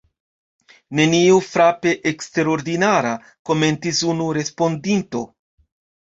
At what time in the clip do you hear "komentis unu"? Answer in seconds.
3.49-4.31